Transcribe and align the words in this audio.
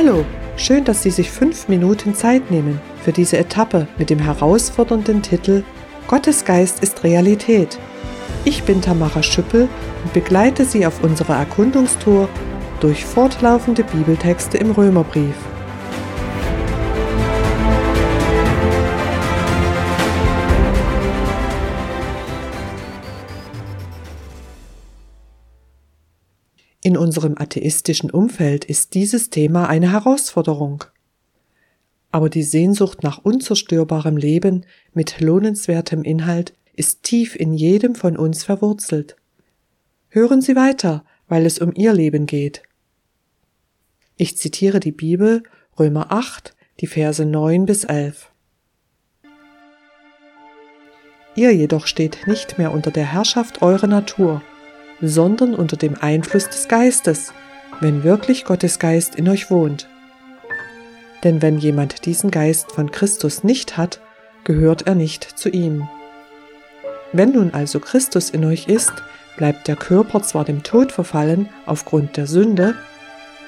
Hallo, 0.00 0.24
schön, 0.56 0.84
dass 0.84 1.02
Sie 1.02 1.10
sich 1.10 1.28
fünf 1.28 1.66
Minuten 1.66 2.14
Zeit 2.14 2.52
nehmen 2.52 2.80
für 3.02 3.10
diese 3.10 3.36
Etappe 3.36 3.88
mit 3.98 4.10
dem 4.10 4.20
herausfordernden 4.20 5.22
Titel 5.22 5.64
Gottes 6.06 6.44
Geist 6.44 6.84
ist 6.84 7.02
Realität. 7.02 7.80
Ich 8.44 8.62
bin 8.62 8.80
Tamara 8.80 9.24
Schüppel 9.24 9.68
und 10.04 10.12
begleite 10.12 10.64
Sie 10.64 10.86
auf 10.86 11.02
unserer 11.02 11.34
Erkundungstour 11.34 12.28
durch 12.78 13.04
fortlaufende 13.04 13.82
Bibeltexte 13.82 14.56
im 14.58 14.70
Römerbrief. 14.70 15.34
In 26.82 26.96
unserem 26.96 27.36
atheistischen 27.36 28.10
Umfeld 28.10 28.64
ist 28.64 28.94
dieses 28.94 29.30
Thema 29.30 29.68
eine 29.68 29.92
Herausforderung. 29.92 30.84
Aber 32.12 32.30
die 32.30 32.44
Sehnsucht 32.44 33.02
nach 33.02 33.18
unzerstörbarem 33.18 34.16
Leben 34.16 34.64
mit 34.92 35.20
lohnenswertem 35.20 36.02
Inhalt 36.04 36.54
ist 36.74 37.02
tief 37.02 37.34
in 37.34 37.52
jedem 37.52 37.96
von 37.96 38.16
uns 38.16 38.44
verwurzelt. 38.44 39.16
Hören 40.08 40.40
Sie 40.40 40.54
weiter, 40.54 41.04
weil 41.26 41.44
es 41.44 41.58
um 41.58 41.72
Ihr 41.74 41.92
Leben 41.92 42.26
geht. 42.26 42.62
Ich 44.16 44.38
zitiere 44.38 44.80
die 44.80 44.92
Bibel, 44.92 45.42
Römer 45.78 46.12
8, 46.12 46.54
die 46.80 46.86
Verse 46.86 47.24
9 47.24 47.66
bis 47.66 47.84
11. 47.84 48.30
Ihr 51.34 51.54
jedoch 51.54 51.86
steht 51.86 52.26
nicht 52.26 52.58
mehr 52.58 52.72
unter 52.72 52.90
der 52.90 53.12
Herrschaft 53.12 53.62
eurer 53.62 53.86
Natur, 53.86 54.42
sondern 55.00 55.54
unter 55.54 55.76
dem 55.76 55.96
Einfluss 56.00 56.48
des 56.48 56.68
Geistes, 56.68 57.32
wenn 57.80 58.04
wirklich 58.04 58.44
Gottes 58.44 58.78
Geist 58.78 59.14
in 59.14 59.28
euch 59.28 59.50
wohnt. 59.50 59.88
Denn 61.24 61.42
wenn 61.42 61.58
jemand 61.58 62.04
diesen 62.06 62.30
Geist 62.30 62.72
von 62.72 62.90
Christus 62.90 63.44
nicht 63.44 63.76
hat, 63.76 64.00
gehört 64.44 64.86
er 64.86 64.94
nicht 64.94 65.24
zu 65.24 65.48
ihm. 65.48 65.88
Wenn 67.12 67.32
nun 67.32 67.54
also 67.54 67.80
Christus 67.80 68.30
in 68.30 68.44
euch 68.44 68.68
ist, 68.68 68.92
bleibt 69.36 69.68
der 69.68 69.76
Körper 69.76 70.22
zwar 70.22 70.44
dem 70.44 70.62
Tod 70.62 70.92
verfallen 70.92 71.48
aufgrund 71.66 72.16
der 72.16 72.26
Sünde, 72.26 72.74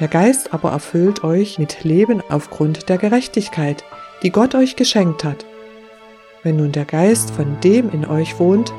der 0.00 0.08
Geist 0.08 0.54
aber 0.54 0.70
erfüllt 0.70 1.24
euch 1.24 1.58
mit 1.58 1.82
Leben 1.82 2.22
aufgrund 2.28 2.88
der 2.88 2.98
Gerechtigkeit, 2.98 3.82
die 4.22 4.30
Gott 4.30 4.54
euch 4.54 4.76
geschenkt 4.76 5.24
hat. 5.24 5.44
Wenn 6.44 6.56
nun 6.56 6.70
der 6.70 6.84
Geist 6.84 7.32
von 7.32 7.58
dem 7.60 7.90
in 7.90 8.06
euch 8.06 8.38
wohnt, 8.38 8.72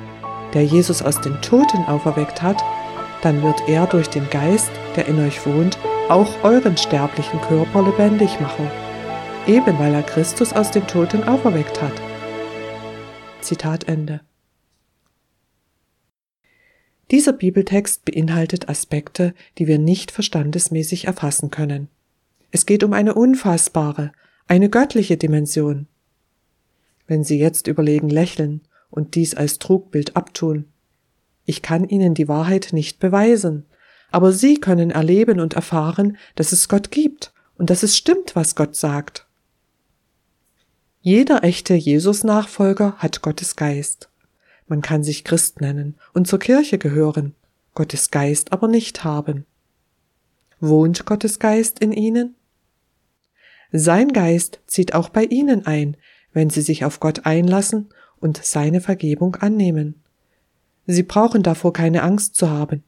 der 0.54 0.64
Jesus 0.66 1.02
aus 1.02 1.22
den 1.22 1.42
Toten 1.42 1.86
auferweckt 1.86 2.42
hat, 2.42 2.64
dann 3.22 3.42
wird 3.44 3.68
er 3.68 3.88
durch 3.88 4.10
den 4.10 4.30
Geist, 4.30 4.72
der 4.96 5.08
in 5.08 5.20
euch 5.20 5.46
wohnt, 5.46 5.78
auch 6.10 6.44
euren 6.44 6.78
sterblichen 6.78 7.40
Körper 7.42 7.84
lebendig 7.84 8.40
machen, 8.40 8.70
eben 9.48 9.78
weil 9.78 9.94
er 9.94 10.04
Christus 10.04 10.54
aus 10.54 10.72
den 10.72 10.88
Toten 10.88 11.24
auferweckt 11.24 11.82
hat. 11.82 11.94
Zitat 13.42 13.88
Ende. 13.88 14.22
Dieser 17.12 17.34
Bibeltext 17.34 18.06
beinhaltet 18.06 18.70
Aspekte, 18.70 19.34
die 19.58 19.68
wir 19.68 19.80
nicht 19.80 20.12
verstandesmäßig 20.12 21.06
erfassen 21.06 21.50
können. 21.50 21.90
Es 22.52 22.66
geht 22.66 22.84
um 22.84 22.94
eine 22.94 23.16
unfassbare, 23.16 24.12
eine 24.48 24.70
göttliche 24.70 25.18
Dimension. 25.18 25.88
Wenn 27.08 27.24
Sie 27.24 27.40
jetzt 27.40 27.68
überlegen 27.68 28.10
lächeln, 28.10 28.62
und 28.90 29.16
dies 29.16 29.36
als 29.36 29.60
Trugbild 29.60 30.16
abtun. 30.16 30.66
Ich 31.46 31.62
kann 31.62 31.88
Ihnen 31.88 32.14
die 32.14 32.28
Wahrheit 32.28 32.70
nicht 32.72 33.00
beweisen, 33.00 33.66
aber 34.12 34.32
Sie 34.32 34.60
können 34.60 34.92
erleben 34.92 35.40
und 35.40 35.54
erfahren, 35.54 36.18
dass 36.36 36.52
es 36.52 36.70
Gott 36.70 36.92
gibt 36.92 37.34
und 37.58 37.70
dass 37.70 37.84
es 37.84 37.98
stimmt, 37.98 38.36
was 38.36 38.56
Gott 38.56 38.76
sagt. 38.76 39.28
Jeder 41.02 41.44
echte 41.44 41.76
Jesus-Nachfolger 41.76 42.96
hat 42.98 43.22
Gottes 43.22 43.56
Geist. 43.56 44.10
Man 44.68 44.82
kann 44.82 45.04
sich 45.04 45.24
Christ 45.24 45.62
nennen 45.62 45.96
und 46.14 46.28
zur 46.28 46.40
Kirche 46.40 46.78
gehören, 46.78 47.36
Gottes 47.74 48.12
Geist 48.12 48.52
aber 48.52 48.68
nicht 48.68 49.04
haben. 49.04 49.46
Wohnt 50.60 51.06
Gottes 51.06 51.40
Geist 51.40 51.80
in 51.80 51.94
Ihnen? 51.94 52.36
Sein 53.72 54.14
Geist 54.14 54.60
zieht 54.68 54.94
auch 54.94 55.10
bei 55.10 55.24
Ihnen 55.24 55.66
ein, 55.66 55.96
wenn 56.34 56.50
Sie 56.50 56.62
sich 56.62 56.86
auf 56.86 57.00
Gott 57.00 57.26
einlassen 57.26 57.90
und 58.20 58.44
seine 58.44 58.82
Vergebung 58.82 59.36
annehmen. 59.36 59.96
Sie 60.88 61.04
brauchen 61.04 61.44
davor 61.44 61.74
keine 61.74 62.04
Angst 62.04 62.36
zu 62.36 62.50
haben. 62.50 62.84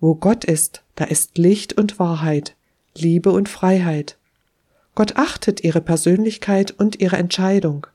Wo 0.00 0.14
Gott 0.14 0.44
ist, 0.44 0.82
da 0.96 1.04
ist 1.04 1.38
Licht 1.38 1.74
und 1.74 1.98
Wahrheit, 1.98 2.56
Liebe 2.96 3.32
und 3.32 3.48
Freiheit. 3.48 4.18
Gott 4.94 5.16
achtet 5.16 5.64
ihre 5.64 5.80
Persönlichkeit 5.80 6.70
und 6.70 7.00
ihre 7.00 7.16
Entscheidung. 7.16 7.86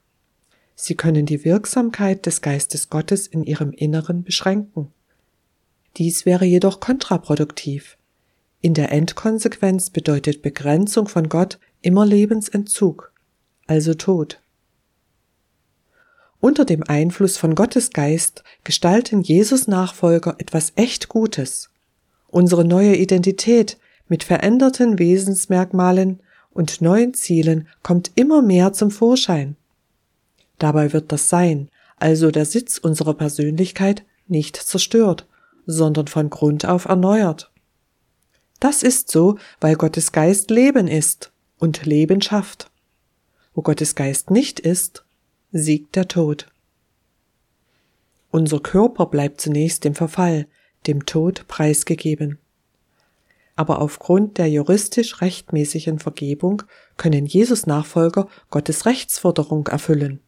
Sie 0.75 0.95
können 0.95 1.25
die 1.25 1.43
Wirksamkeit 1.45 2.25
des 2.25 2.41
Geistes 2.41 2.89
Gottes 2.89 3.27
in 3.27 3.43
ihrem 3.43 3.71
Inneren 3.71 4.23
beschränken. 4.23 4.91
Dies 5.97 6.25
wäre 6.25 6.45
jedoch 6.45 6.79
kontraproduktiv. 6.79 7.97
In 8.61 8.73
der 8.73 8.91
Endkonsequenz 8.91 9.89
bedeutet 9.89 10.41
Begrenzung 10.41 11.07
von 11.07 11.29
Gott 11.29 11.59
immer 11.81 12.05
Lebensentzug, 12.05 13.13
also 13.67 13.93
Tod. 13.93 14.41
Unter 16.41 16.63
dem 16.63 16.83
Einfluss 16.83 17.37
von 17.37 17.53
Gottes 17.53 17.91
Geist 17.91 18.43
gestalten 18.63 19.21
Jesus 19.21 19.67
Nachfolger 19.67 20.35
etwas 20.37 20.71
echt 20.75 21.09
Gutes. 21.09 21.69
Unsere 22.29 22.63
neue 22.63 22.95
Identität 22.95 23.77
mit 24.07 24.23
veränderten 24.23 24.99
Wesensmerkmalen 24.99 26.21
und 26.51 26.81
neuen 26.81 27.13
Zielen 27.13 27.67
kommt 27.83 28.11
immer 28.15 28.41
mehr 28.41 28.71
zum 28.71 28.89
Vorschein. 28.89 29.57
Dabei 30.57 30.93
wird 30.93 31.11
das 31.11 31.29
Sein, 31.29 31.69
also 31.97 32.31
der 32.31 32.45
Sitz 32.45 32.77
unserer 32.77 33.13
Persönlichkeit, 33.13 34.03
nicht 34.27 34.55
zerstört, 34.55 35.27
sondern 35.65 36.07
von 36.07 36.29
Grund 36.29 36.65
auf 36.65 36.85
erneuert. 36.85 37.51
Das 38.59 38.83
ist 38.83 39.11
so, 39.11 39.37
weil 39.59 39.75
Gottes 39.75 40.11
Geist 40.11 40.51
Leben 40.51 40.87
ist 40.87 41.31
und 41.57 41.85
Leben 41.85 42.21
schafft. 42.21 42.69
Wo 43.53 43.61
Gottes 43.61 43.95
Geist 43.95 44.31
nicht 44.31 44.59
ist, 44.59 45.03
siegt 45.51 45.95
der 45.95 46.07
Tod. 46.07 46.47
Unser 48.31 48.59
Körper 48.59 49.07
bleibt 49.07 49.41
zunächst 49.41 49.83
dem 49.83 49.95
Verfall, 49.95 50.47
dem 50.85 51.05
Tod 51.05 51.47
preisgegeben. 51.47 52.37
Aber 53.55 53.81
aufgrund 53.81 54.37
der 54.37 54.47
juristisch 54.47 55.21
rechtmäßigen 55.21 55.99
Vergebung 55.99 56.63
können 56.97 57.25
Jesus 57.25 57.65
Nachfolger 57.65 58.29
Gottes 58.51 58.85
Rechtsforderung 58.85 59.67
erfüllen. 59.67 60.19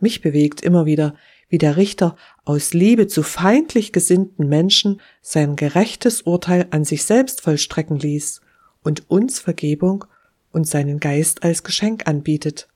Mich 0.00 0.22
bewegt 0.22 0.62
immer 0.62 0.86
wieder, 0.86 1.14
wie 1.48 1.58
der 1.58 1.76
Richter 1.76 2.14
aus 2.44 2.72
Liebe 2.72 3.08
zu 3.08 3.22
feindlich 3.22 3.92
gesinnten 3.92 4.48
Menschen 4.48 5.00
sein 5.20 5.56
gerechtes 5.56 6.22
Urteil 6.22 6.68
an 6.70 6.84
sich 6.84 7.04
selbst 7.04 7.40
vollstrecken 7.40 7.98
ließ 7.98 8.40
und 8.84 9.10
uns 9.10 9.40
Vergebung 9.40 10.04
und 10.52 10.66
seinen 10.66 11.00
Geist 11.00 11.42
als 11.42 11.64
Geschenk 11.64 12.06
anbietet. 12.06 12.68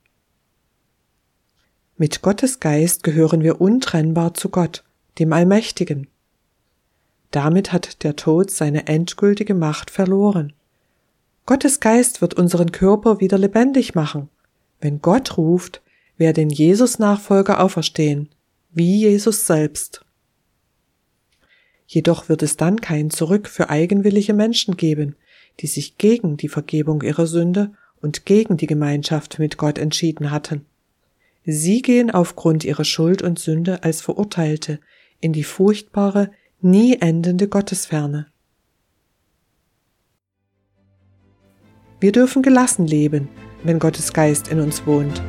Mit 2.03 2.21
Gottes 2.21 2.59
Geist 2.59 3.05
gehören 3.05 3.45
wir 3.45 3.61
untrennbar 3.61 4.35
zu 4.35 4.49
Gott, 4.49 4.83
dem 5.21 5.33
Allmächtigen. 5.33 6.09
Damit 7.31 7.73
hat 7.73 8.03
der 8.03 8.17
Tod 8.17 8.51
seine 8.51 8.89
endgültige 8.89 9.55
Macht 9.55 9.89
verloren. 9.89 10.53
Gottes 11.47 11.79
Geist 11.79 12.21
wird 12.21 12.35
unseren 12.35 12.73
Körper 12.73 13.21
wieder 13.21 13.39
lebendig 13.39 13.95
machen. 13.95 14.29
Wenn 14.81 15.01
Gott 15.01 15.39
ruft, 15.39 15.81
werden 16.17 16.51
Jesus 16.51 16.99
Nachfolger 16.99 17.61
auferstehen, 17.61 18.31
wie 18.73 19.03
Jesus 19.03 19.47
selbst. 19.47 20.05
Jedoch 21.87 22.29
wird 22.29 22.43
es 22.43 22.57
dann 22.57 22.81
kein 22.81 23.11
Zurück 23.11 23.47
für 23.47 23.71
eigenwillige 23.71 24.35
Menschen 24.35 24.77
geben, 24.77 25.15
die 25.61 25.69
sich 25.69 25.99
gegen 25.99 26.37
die 26.37 26.49
Vergebung 26.49 27.03
ihrer 27.03 27.29
Sünde 27.29 27.75
und 28.01 28.27
gegen 28.27 28.57
die 28.57 28.67
Gemeinschaft 28.67 29.39
mit 29.39 29.57
Gott 29.57 29.79
entschieden 29.79 30.33
hatten. 30.33 30.67
Sie 31.45 31.83
gehen 31.83 32.11
aufgrund 32.11 32.65
ihrer 32.65 32.85
Schuld 32.85 33.21
und 33.21 33.39
Sünde 33.39 33.83
als 33.83 34.01
Verurteilte 34.01 34.79
in 35.21 35.33
die 35.33 35.45
furchtbare, 35.45 36.31
nie 36.61 36.99
endende 37.01 37.49
Gottesferne. 37.49 38.29
Wir 42.01 42.13
dürfen 42.13 42.43
gelassen 42.43 42.87
leben, 42.87 43.29
wenn 43.65 43.79
Gottes 43.79 44.13
Geist 44.13 44.49
in 44.49 44.61
uns 44.61 44.87
wohnt. 44.87 45.23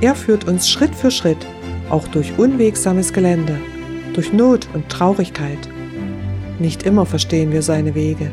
Er 0.00 0.14
führt 0.14 0.46
uns 0.46 0.68
Schritt 0.68 0.94
für 0.94 1.10
Schritt, 1.10 1.46
auch 1.90 2.06
durch 2.08 2.36
unwegsames 2.38 3.12
Gelände, 3.12 3.58
durch 4.12 4.32
Not 4.32 4.68
und 4.74 4.88
Traurigkeit. 4.88 5.68
Nicht 6.58 6.84
immer 6.84 7.06
verstehen 7.06 7.52
wir 7.52 7.62
seine 7.62 7.94
Wege, 7.94 8.30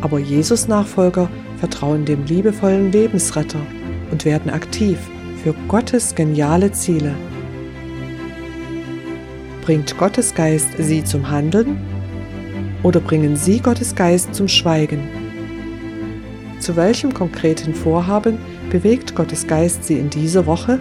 aber 0.00 0.18
Jesus 0.18 0.68
Nachfolger 0.68 1.30
vertrauen 1.58 2.04
dem 2.04 2.24
liebevollen 2.24 2.92
Lebensretter 2.92 3.60
und 4.10 4.24
werden 4.24 4.50
aktiv 4.50 4.98
für 5.44 5.54
Gottes 5.68 6.14
geniale 6.14 6.72
Ziele. 6.72 7.14
Bringt 9.60 9.96
Gottes 9.98 10.34
Geist 10.34 10.68
Sie 10.78 11.04
zum 11.04 11.30
Handeln 11.30 11.78
oder 12.82 12.98
bringen 12.98 13.36
Sie 13.36 13.60
Gottes 13.60 13.94
Geist 13.94 14.34
zum 14.34 14.48
Schweigen? 14.48 15.00
zu 16.60 16.76
welchem 16.76 17.12
konkreten 17.12 17.74
Vorhaben 17.74 18.38
bewegt 18.70 19.14
Gottes 19.14 19.46
Geist 19.46 19.84
Sie 19.84 19.98
in 19.98 20.08
dieser 20.08 20.46
Woche? 20.46 20.80